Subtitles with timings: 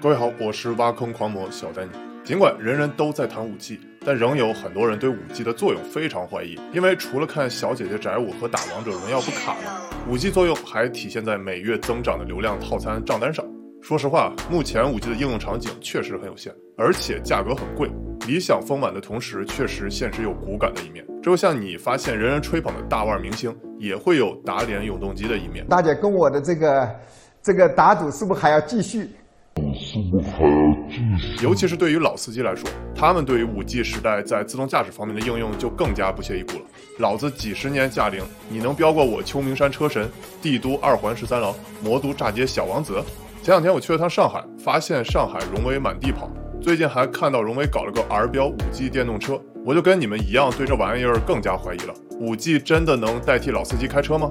[0.00, 1.90] 各位好，我是挖坑狂魔小丹尼。
[2.22, 13.44] 尽管人人都在谈五 G，但仍有很多人对五 G 的作用非常怀疑，因为除了看小姐姐宅舞和打王者荣耀不卡了，五 G 作用还体现在每月增长的流量套餐账单上。
[13.82, 17.90] 说实话，目前五 G 的应用场景确实很有限，而且价格很贵。
[18.28, 21.04] 理想丰满的同时，确实现实有骨感的一面。
[21.20, 25.66] 就像你发现人人吹捧的大腕明星，也会有打脸永动机的一面。
[25.66, 26.88] 大姐跟我的这个
[27.42, 29.10] 这个打赌是不是还要继续？
[31.42, 36.64] 尤其是对于老司机来说，他们对于五 G 时代在自动驾驶方面的应用就更加不屑一顾了。
[36.98, 40.10] 老子几十年驾龄，你能飙过我秋名山车神、
[40.42, 43.02] 帝都二环十三郎、魔都炸街小王子？
[43.42, 46.28] 前两天我去了趟上海，发现上海荣威满地跑，
[46.60, 51.94] 最近还看到荣威搞了个 R 标五 G 电动车，我就跟你们一样对这玩意儿更加怀疑了。
[52.18, 54.30] 五 G 真的能代替老司机开车吗？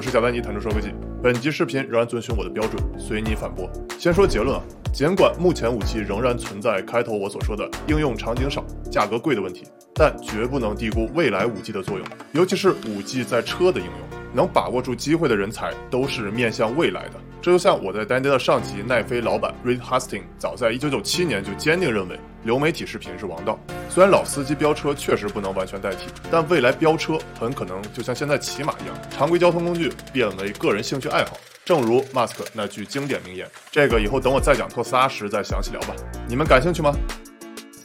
[0.00, 0.88] 我是小丹尼，坦诚说科技。
[1.22, 3.70] 本集视频仍然遵循我的标准，随你反驳。
[3.98, 4.62] 先说结论啊，
[4.94, 14.19] 尽管目前武器仍然存在开头我所说的应用场景少、价格贵的问题，但绝不能低估未来五 G 的作用，尤其是五 G 在车的应用。
[14.32, 17.14] 能把握住机会的人才，都是面向未来的。
[17.42, 23.58] 这就像我在丹尼的上级奈飞老板 Reed Hastings，早在1997年就坚定认为流媒体视频是王道。
[23.88, 31.36] 虽然老司机飙车确实不能完全代替，但未来飙车很可能就像现在骑马一样，常规交通工具变为个人兴趣爱好。
[31.64, 35.94] 正如 Musk 那句经典名言：“这个以后等我再讲特斯拉时再详细聊吧。”
[36.28, 36.92] 你们感兴趣吗？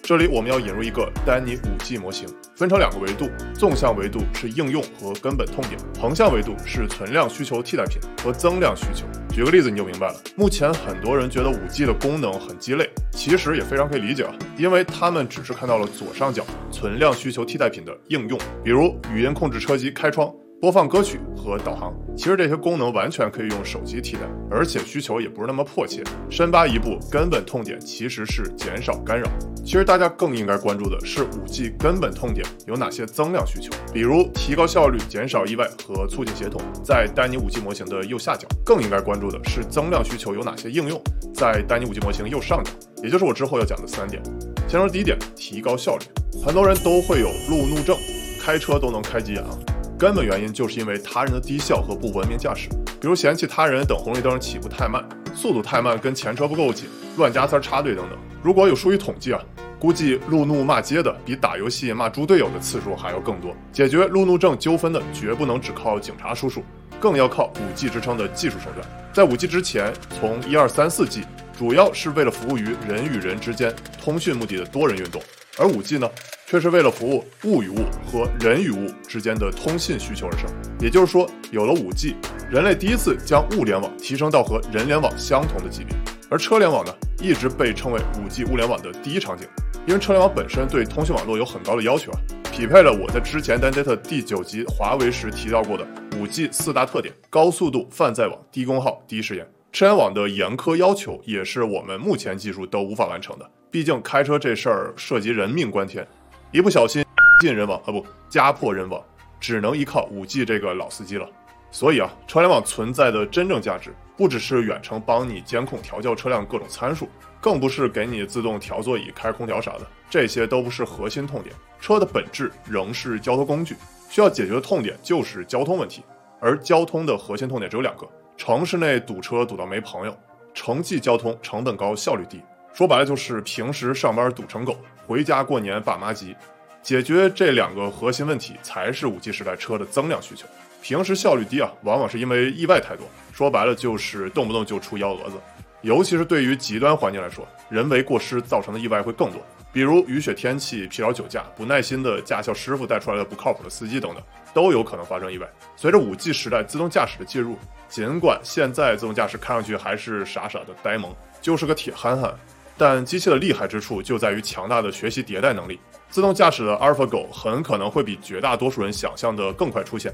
[0.08, 9.08] 这里我们要引入一个丹尼五 G 模型，分成两个维度，纵向维度是应用和根本痛点，横向维度是存量需求替代品和增量需求。
[9.34, 10.22] 举个例子你就明白了。
[10.36, 20.32] 目前很多人觉得五 G 的功能很鸡肋，其实也非常可以理解啊，因为他们只是看到了左上角存量需求替代品的应用，比如语音控制车机开窗。
[20.66, 26.04] 播放歌曲和导航，其实这些功能完全可以用手机替代，而且需求也不是那么迫切。
[26.28, 29.30] 深扒一步，根本痛点其实是减少干扰。
[29.64, 38.48] 其实大家更应该关注的是五 G 根本痛点有哪些增量需求，比如提高效率、减少意外和促进协同，在丹尼五 G 模型的右下角。
[38.66, 41.00] 更应该关注的是增量需求有哪些应用，
[41.32, 42.72] 在丹尼五 G 模型右上角。
[43.04, 44.20] 也就是我之后要讲的三点。
[44.68, 46.06] 先说第一点，提高效率。
[46.44, 47.96] 很多人都会有路怒症，
[48.42, 49.56] 开车都能开急眼啊。
[49.98, 52.68] 根本原因就是因为他人的低效和不文明驾驶，
[53.00, 55.02] 比如嫌弃他人等红绿灯起步太慢、
[55.34, 58.20] 速度太慢、跟前车不够紧、乱加塞插队等等。
[58.44, 59.40] 如果有数据统计啊，
[59.80, 63.56] 估计路怒骂街的比打游戏骂猪队友的次数还要更多。
[63.72, 66.62] 解决路怒症纠纷的绝不能只靠警察叔叔，
[67.00, 68.86] 更要靠五 G 支撑的技术手段。
[69.14, 71.24] 在五 G 之前，从一二三四 G
[71.58, 73.74] 主要是为了服务于人与人之间
[74.04, 75.22] 通讯目的的多人运动。
[75.58, 76.10] 而五 G 呢，
[76.46, 80.50] 却是为了服务物与物和人与物之间的通信需求而生。
[80.80, 82.16] 也就是说，有了五 G，
[82.50, 85.96] 人类第一次将物联网提升到和人联网相同的级别。
[86.30, 89.48] 而车联网呢，一直被称为五 G 物联网的第一场景，
[89.88, 92.20] 因为车联网本身对通信网络有很高的要求啊，
[92.52, 95.88] 匹配了我在之前 Data 第九集华为时提到过的
[96.20, 99.55] 五 G 四大特点：高速度泛在网、低功耗、低时延。
[99.76, 103.46] 车联网的严苛要求，也是我们目前技术都无法完成的。
[103.70, 106.08] 毕竟开车这事儿涉及人命关天，
[106.54, 107.06] 一不小心
[107.42, 109.04] 进人亡啊不家破人亡，
[109.38, 111.28] 只能依靠五 G 这个老司机了。
[111.72, 117.10] 所以啊，车联网存在的真正价值，不只是远程帮你监控调教车辆各种参数，
[117.42, 121.54] 更不是给你自动调座椅、开空调啥的，这些都不是核心痛点。
[121.82, 123.76] 车的本质仍是交通工具，
[124.10, 126.02] 需要解决的痛点就是交通问题。
[126.40, 128.08] 而交通的核心痛点只有两个。
[128.38, 130.18] 城市内堵车堵到没朋友，
[130.54, 132.42] 城际交通成本高效率低，
[132.74, 136.36] 说白了就是平时上班堵成狗，回家过年爸妈急。
[136.84, 140.46] 解决这两个核心问题，才是五 G 时代车的增量需求。
[140.82, 145.38] 平时效率低啊，往往是因为意外太多，说白了就是动不动就出幺蛾子。
[145.82, 149.42] 尤其是对于极端环境来说，人为过失造成的意外会更多，
[149.76, 154.24] 比如雨雪天气、疲劳酒驾、不耐心的驾校师傅带出来的不靠谱的司机等等，
[154.54, 155.46] 都有可能发生意外。
[155.76, 157.58] 随着五 G 时代自动驾驶的介入。
[157.90, 162.34] 尽管现在自动驾驶看上去还是傻傻的呆萌，就是个铁憨憨，
[162.78, 165.78] 但机器的厉害之处就在于强大的学习迭代能力。
[166.10, 170.10] 自动驾驶的阿尔法狗很可能会比绝大多数人想象的更快出现。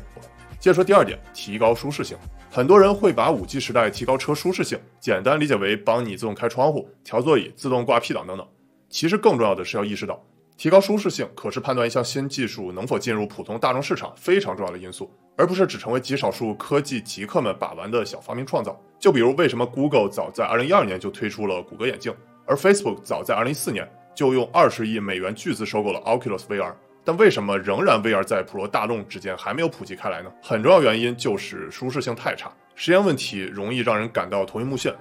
[0.59, 2.17] 接着说第二点，提高舒适性。
[2.49, 8.47] 很多人会把五 G 时代提高车舒适性简单理解为帮你自动开窗户、调座椅、自动挂 P 档等等。
[8.91, 10.21] 其实更重要的是要意识到，
[10.57, 18.79] 提高舒适性可是判断一项新技术能否进入普通大众市场非常重要的因素，而不是只成为极少数科技极客们把玩的小发明创造。
[18.99, 22.13] 就比如为什么 Google 早在2012年就推出了谷歌眼镜，
[22.45, 26.73] 而 Facebook 早在2014年就用二十亿美元巨资收购了 Oculus VR，
[27.05, 30.29] 但为什么仍然 VR 在普罗大众之间还没有普及开来呢？
[30.43, 34.93] 很重要原因就是舒适性太差，实验问题容易让人感到头晕目眩。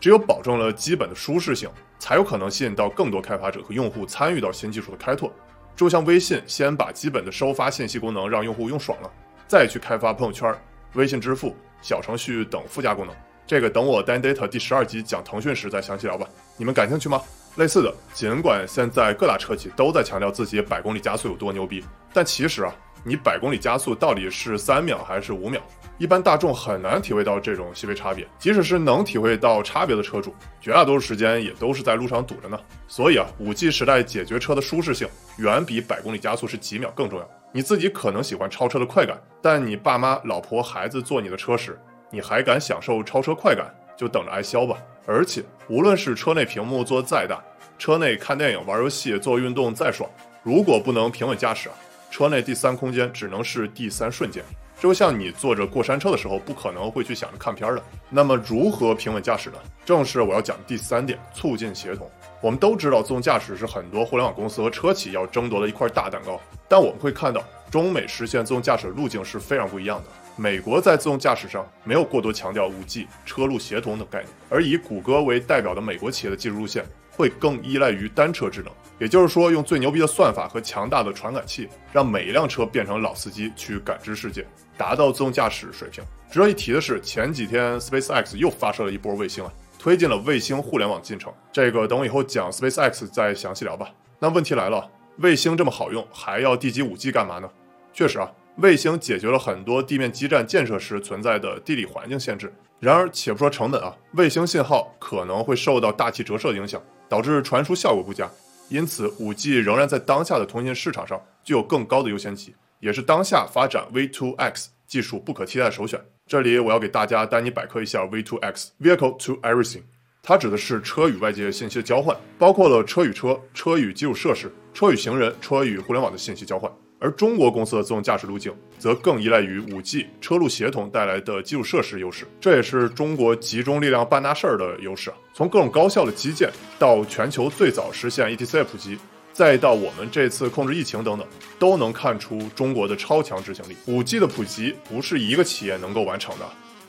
[0.00, 1.68] 只有保证了基本的舒适性，
[1.98, 5.32] 才有可能吸引到更多开发者和用户参与到新技术的开拓。
[5.74, 9.10] 就像微信先把基本的收发信息功能让用户用爽了，
[9.46, 10.52] 再去开发朋友圈、
[10.94, 13.14] 微信支付、小程序等附加功能。
[13.46, 16.28] 这个等我 Dan Data 第十二集讲腾讯时再详细聊吧。
[16.56, 17.22] 你们感兴趣吗？
[17.56, 22.74] 类似的，尽管现在各大车企都在强调自己百公里加速有多牛逼，但其实啊，
[23.04, 25.60] 你百公里加速到底是三秒还是五秒？
[25.98, 32.58] 一般大众很难体会到这种细微差别，即使是能体会到差别的车主，绝大多数时间也都是在路上堵着呢。
[32.86, 35.08] 所以啊，五 G 时代解决车的舒适性
[35.38, 37.28] 远比百公里加速是几秒更重要。
[37.50, 41.76] 你自己可能喜欢超车的快感，但你爸妈、老婆、孩子坐你的车时，
[42.12, 44.78] 你还敢享受超车快感，就等着挨削吧。
[45.04, 47.42] 而且，无论是车内屏幕做再大，
[47.76, 50.08] 车内看电影、玩游戏、做运动再爽，
[50.44, 51.74] 如果不能平稳驾驶啊，
[52.08, 54.44] 车内第三空间只能是第三瞬间。
[54.80, 57.82] 就像你坐着过山车的时候，不可能会去想着看片的。
[58.08, 59.56] 那么，如何平稳驾驶呢？
[59.84, 62.08] 正是我要讲的第三点：促进协同。
[62.40, 66.40] 我们都知道，自动驾驶是很多互联网公司和车企要争夺的一块大蛋糕。
[66.68, 70.04] 但我们会看到，中美实现自动驾驶的路径是非常不一样的。
[70.36, 76.84] 美国在自动驾驶上没有过多强调五 G、车路协同等概念，而以谷歌为代表的美国企业的技术路线。
[77.10, 84.44] 会更依赖于单车智能，也就是说，用最牛逼的算法和强大的传感器，让每一辆车变成老司机去感知世界，
[84.76, 86.02] 达到自动驾驶水平。
[86.30, 91.32] 值得一提的是，前几天 SpaceX 又发射了一波卫星啊，推进了卫星互联网进程。
[91.52, 93.88] 这个等我以后讲 SpaceX 再详细聊吧。
[94.18, 97.48] 那问题来了，卫星这么好用，还要地基五 G 干嘛呢？
[97.92, 102.52] 确实啊，卫星解决了很多地面基站建设时存在的地理环境限制。
[102.80, 106.82] 然而，且不说成本啊，卫星信号可能会受到大气折射影响。
[107.10, 108.30] 导致传输效果不佳，
[108.68, 116.00] 因此五 G 仍然在当下的通信市场上具有更高的优先级，也是当下发展 V2X 技术不可替代的首选。
[116.26, 119.82] 这里我要给大家带你百科一下 V2X（Vehicle to Everything），
[120.22, 126.70] 它指的是车与外界信息的交换，包括了车与车、车与基础设施、车与行人、车与互联网的信息交换。
[127.00, 135.12] 而中国公司的自动驾驶路径则更依赖于五 G 车路协同带来的基础设施优势，这也是中国集中力量办大事儿的优势。
[135.32, 138.98] 从各种高效的基建到全球最早实现 ETC 普及，
[139.32, 141.24] 再到我们这次控制疫情等等，
[141.58, 143.76] 都能看出中国的超强执行力。
[143.86, 146.44] 五 G 的普及不是一个企业能够完成的，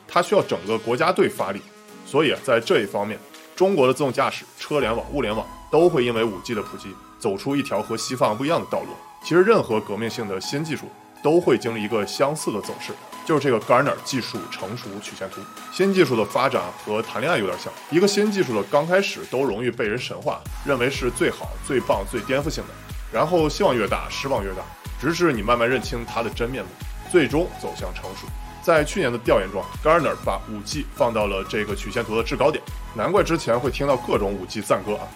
[0.08, 1.60] 它需要整个国家队发力。
[2.04, 3.16] 所以在这一方面，
[3.54, 6.88] 中国的自动驾驶、车联网、物联网都会因为五 G 的普及，
[7.20, 8.88] 走出一条和西方不一样的道路。
[9.22, 10.90] 其实，任何革命性的新技术
[11.22, 12.92] 都会经历一个相似的走势，
[13.26, 15.40] 就是这个 Garner 技术成熟曲线图。
[15.70, 22.70] 新技术的发展和谈恋爱有点像，一个新技术的刚开始都容易被人神化，认为是最好、最棒、最颠覆性的，
[23.12, 24.62] 然后希望越大，失望越大，
[24.98, 26.70] 直至你慢慢认清它的真面目，
[27.12, 28.26] 最终走向成熟。
[28.62, 32.62] 在去年的调研中，Garner 把 5G 放到了这个曲线图的制高点，
[32.94, 35.06] 难怪之前会听到各种 5G 赞歌啊。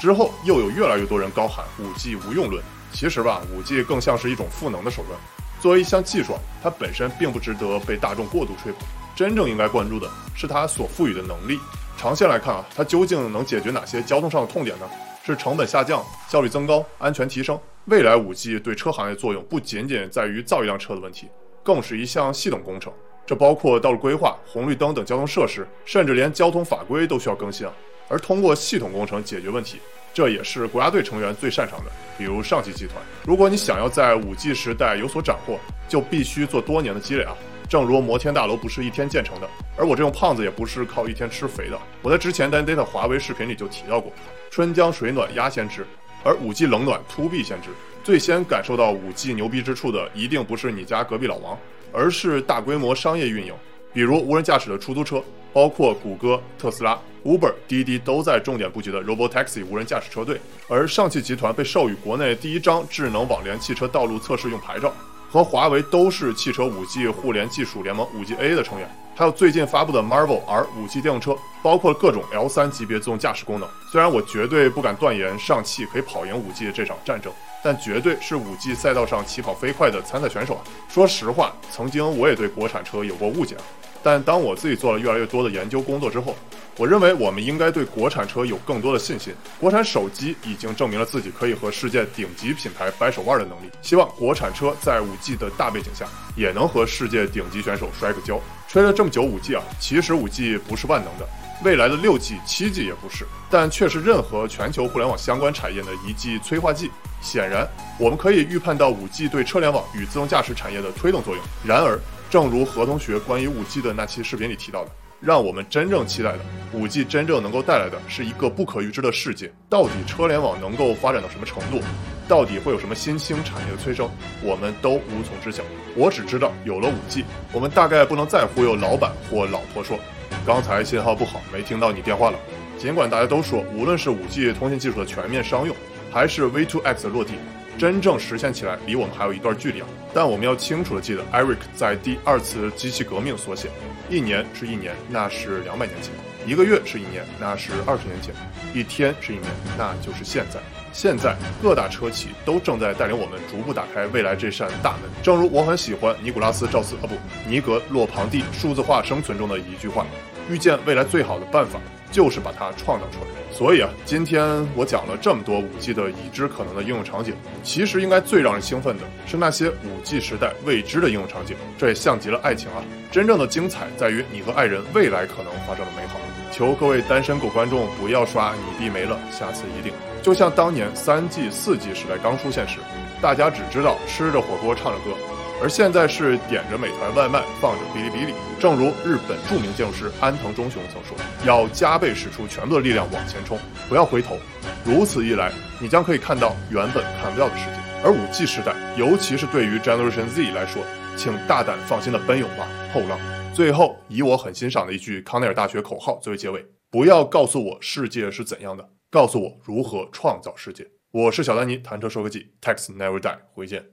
[0.00, 2.62] 之后又有越来越多人高喊 5G 无用论。
[2.92, 5.18] 其实吧，五 G 更像是一种赋能的手段。
[5.60, 8.82] 作为一项技术，它本身并不值得被大众过度吹捧。
[9.14, 11.58] 真正应该关注的是它所赋予的能力。
[11.98, 14.88] 长线来看啊，它究竟能解决哪些交通上的痛点呢？
[15.22, 17.60] 是成本下降、效率增高、安全提升？
[17.84, 21.28] 未来五 G 对车行业作用不仅仅在于造一辆车的问题，
[21.62, 22.90] 更是一项系统工程。
[23.26, 27.72] 这包括道路规划、红绿灯等交通设施，甚至连交通法规都需要更新啊。
[28.08, 29.78] 而通过系统工程解决问题。
[30.12, 32.96] 这也是国家队成员最擅长的，比如上汽集团。
[33.24, 37.34] 如果你想要在五 G 时代有所斩获，就必须做多年的积累啊！
[37.68, 41.78] 正如摩天大楼不是一天建成的，而我这种胖子也不是靠一天吃肥的。
[42.02, 44.12] 我在之前 Dan Data 华为视频里就提到过，
[44.50, 45.86] 春江水暖鸭先知，
[46.24, 47.68] 而五 G 冷暖 To B 先知。
[48.02, 51.56] 最先感受到五 G 牛逼之处的，一定不是你家隔壁老王，
[51.92, 53.54] 而是大规模商业运营。
[53.92, 60.40] 比如无人驾驶的出租车，包括谷歌、特斯拉、Uber、滴滴都在重点布局的 Robotaxi 无人驾驶车队。
[60.68, 64.92] 而上汽集团被授予国内第一张智能网联汽车道路测试用牌照，
[65.28, 68.88] 和华为都是汽车 5G 互联技术联盟 5G-A 的成员。
[69.16, 73.68] 还有最近发布的 Marvel R 5G 电动车，包括各种 L3 级别自动驾驶功能。
[73.90, 77.30] 虽然我绝对不敢断言上汽可以跑赢 5G 这场战争。
[77.62, 80.62] 但绝对是五 G 赛道上起跑飞快的参赛选手啊！
[80.88, 83.56] 说实话，曾经我也对国产车有过误解。
[84.02, 86.34] 但当我自己做了越来越多的研究工作之后，
[86.80, 89.34] 我认为我们应该对国产车有更多的信心。
[89.58, 98.40] 国产手机已经证明了自己可以和世界顶级品牌掰手腕的能力，希望国产车在 5G 的大背景下，也能和世界顶级选手摔个跤。
[98.66, 101.28] 吹了这么久 5G 啊，其实 5G 不是万能的，
[101.62, 106.90] 未来的 6G、7G 也不是，但却是任何全球互联网相关产业的一剂催化剂。
[107.20, 107.68] 显然，
[107.98, 111.44] 我们可以预判到 5G 对车联网与自动驾驶产业的推动作用。
[111.62, 116.38] 然而，正如何同学关于 5G 的那期视频里提到的，让我们真正期待的
[116.74, 119.52] 5G 真正能够带来的是一个不可预知的世界。
[119.68, 121.82] 到底车联网能够发展到什么程度？
[122.26, 124.08] 到底会有什么新兴产业的催生？
[124.42, 125.62] 我们都无从知晓。
[125.94, 129.98] 我只知道，有了 5G，我们大概不能再忽悠老板或老婆说，
[130.46, 132.38] 刚才信号不好，没听到你电话了。
[132.78, 135.76] 尽管大家都说，无论是 5G 通信技术的全面商用，
[136.10, 137.32] 还是 V2X 的落地，
[137.78, 139.86] 真正实现起来离我们还有一段距离啊！
[140.12, 143.68] 但我们要清楚的记得，Eric 在第二次机器革命所写：
[144.08, 146.12] 一年是一年，那是两百年前；
[146.46, 148.34] 一个月是一年，那是二十年前；
[148.74, 149.46] 一天是一年，
[149.78, 150.60] 那就是现在。
[150.92, 155.02] 现在各大车企都正在带领我们逐步打开未来这扇大门。
[155.22, 157.14] 正如我很喜欢尼古拉斯·赵斯啊不，
[157.48, 160.04] 尼格·洛庞蒂《数字化生存》中的一句话：
[160.48, 161.78] 遇见未来最好的办法
[162.10, 163.26] 就是把它创造出来。
[163.52, 171.56] 所以啊，今天我讲了这么多 5G 的已知可能的应用场景，其实应该最让人兴奋的是那些 5G 时代未知的应用场景。
[171.76, 176.18] 这也像极了爱情啊，真正的精彩在于你和爱人未来可能发生的美好。
[176.52, 179.92] 求各位单身狗观众不要刷你弟没了，下次一定。
[180.22, 182.78] 就像当年 3G、4G 时代刚出现时，
[183.22, 185.16] 大家只知道吃着火锅唱着歌。
[185.62, 188.32] 而现在是点着美团外卖，放着哔哩哔哩。
[188.58, 191.14] 正如日本著名建筑师安藤忠雄曾说
[191.44, 194.38] ：“要加倍使出全部的力量往前冲，不要回头。
[194.84, 200.82] 如此一来，你将可以看到原本看不到的世界。”而 5G 时代，尤其是对于 Generation Z 来说，
[201.14, 203.18] 请大胆放心的奔涌吧，后浪！
[203.52, 210.86] 最后，以我很欣赏的一句康奈尔大学口号作为结尾：不要告诉我世界是怎样的，告诉我如何创造世界。
[211.10, 213.84] 我是小丹尼，谈车说科技，Text Never Die，回见。